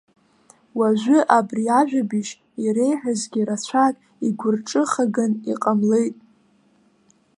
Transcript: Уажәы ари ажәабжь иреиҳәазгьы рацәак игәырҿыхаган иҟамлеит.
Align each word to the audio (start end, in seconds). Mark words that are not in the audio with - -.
Уажәы 0.77 1.19
ари 1.37 1.67
ажәабжь 1.79 2.31
иреиҳәазгьы 2.63 3.41
рацәак 3.47 3.95
игәырҿыхаган 4.27 5.31
иҟамлеит. 5.51 6.15